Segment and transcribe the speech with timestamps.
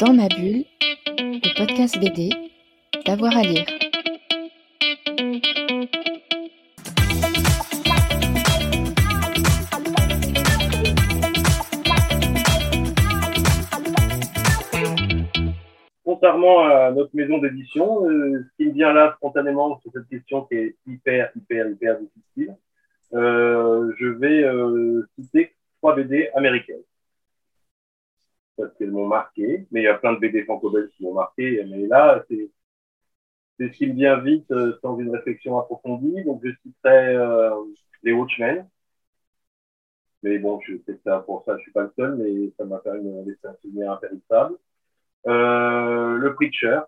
[0.00, 0.64] Dans ma bulle,
[1.18, 2.30] le podcast BD,
[3.04, 3.66] d'avoir à lire.
[16.02, 20.44] Contrairement à notre maison d'édition, euh, ce qui me vient là spontanément sur cette question
[20.46, 22.56] qui est hyper, hyper, hyper difficile,
[23.12, 26.79] euh, je vais euh, citer trois BD américaines.
[28.90, 32.24] M'ont marqué, mais il y a plein de BD franco-belges qui m'ont marqué, mais là,
[32.28, 32.50] c'est
[33.58, 36.24] c'est ce qui me vient vite euh, sans une réflexion approfondie.
[36.24, 37.50] Donc, je citerai euh,
[38.02, 38.66] les Watchmen.
[40.22, 42.80] Mais bon, je sais ça, pour ça, je suis pas le seul, mais ça m'a
[42.80, 44.56] fait une, laisser un souvenir impérissable.
[45.28, 46.80] Euh, le Preacher,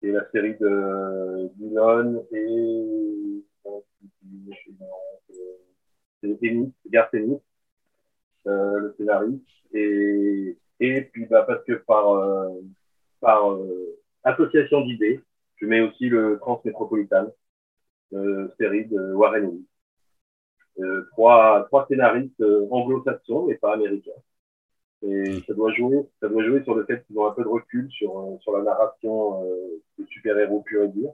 [0.00, 3.42] qui est la série de Dillon et
[6.22, 7.51] c'est Ennis, Garth Ennis, euh,
[8.44, 9.42] le scénariste.
[9.72, 12.50] Et, et puis, bah, parce que par, euh,
[13.20, 15.20] par euh, association d'idées,
[15.56, 17.28] je mets aussi le Transmétropolitan,
[18.14, 19.66] euh, série de Warren Ellis.
[20.80, 24.10] Euh, trois, trois scénaristes euh, anglo-saxons, mais pas américains.
[25.02, 27.48] Et ça doit jouer, ça doit jouer sur le fait qu'ils ont un peu de
[27.48, 31.12] recul sur, euh, sur la narration euh, de super-héros pur et dur.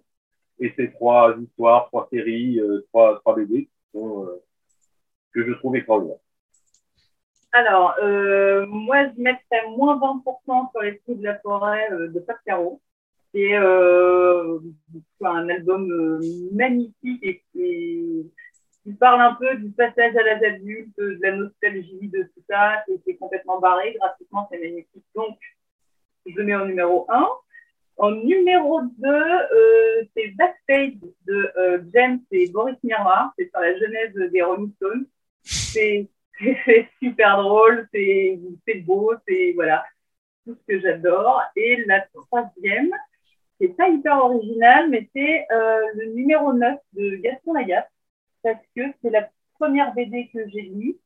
[0.60, 4.42] Et ces trois histoires, trois séries, euh, trois, trois BD qui sont, euh,
[5.32, 6.18] que je trouve extraordinaires.
[7.52, 12.20] Alors, euh, moi, je mettrais moins 20% sur les trous de la forêt euh, de
[12.20, 12.80] Pascaro.
[13.34, 14.58] C'est euh,
[15.22, 16.20] un album
[16.52, 22.22] magnifique et, qui parle un peu du passage à l'âge adulte, de la nostalgie, de
[22.22, 22.84] tout ça.
[23.06, 23.96] C'est complètement barré.
[23.98, 25.04] Graphiquement, c'est magnifique.
[25.14, 25.38] Donc,
[26.26, 27.28] je le mets en numéro 1.
[27.98, 30.94] En numéro 2, euh, c'est Backstage
[31.26, 33.32] de euh, James et Boris Miroir.
[33.36, 35.06] C'est sur la genèse des Rolling Stones.
[35.42, 36.08] C'est
[36.64, 38.38] c'est super drôle, c'est
[38.84, 39.84] beau, c'est voilà,
[40.44, 41.42] tout ce que j'adore.
[41.56, 42.90] Et la troisième,
[43.60, 47.88] c'est pas hyper original, mais c'est euh, le numéro 9 de Gaston Lagaffe,
[48.42, 49.28] parce que c'est la
[49.58, 50.96] première BD que j'ai lue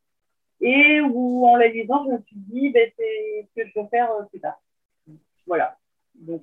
[0.61, 3.89] et où en la lisant, je me suis dit, ben, c'est ce que je veux
[3.89, 4.61] faire euh, plus tard.
[5.47, 5.77] Voilà.
[6.15, 6.43] Donc,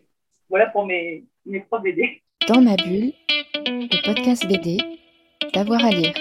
[0.50, 2.22] voilà pour mes, mes trois BD.
[2.48, 3.14] Dans ma bulle,
[3.56, 4.78] le podcast BD,
[5.54, 6.14] d'avoir à lire.